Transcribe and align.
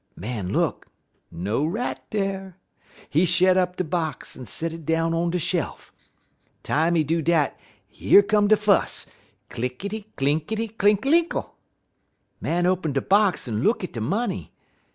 "Man 0.15 0.51
look; 0.51 0.87
no 1.29 1.63
rat 1.63 2.01
dar. 2.09 2.57
He 3.07 3.23
shet 3.25 3.55
up 3.55 3.75
de 3.75 3.83
box, 3.83 4.35
en 4.35 4.47
set 4.47 4.73
it 4.73 4.83
down 4.83 5.13
on 5.13 5.29
de 5.29 5.37
shel 5.37 5.73
uf. 5.75 5.93
Time 6.63 6.95
he 6.95 7.03
do 7.03 7.21
dat 7.21 7.55
yer 7.91 8.23
come 8.23 8.47
de 8.47 8.57
fuss 8.57 9.05
clinkity, 9.51 10.05
clinkity, 10.17 10.75
clinkalinkle! 10.75 11.51
Man 12.39 12.65
open 12.65 12.93
de 12.93 13.01
box 13.01 13.47
en 13.47 13.61
look 13.61 13.83
at 13.83 13.93
de 13.93 14.01
money. 14.01 14.51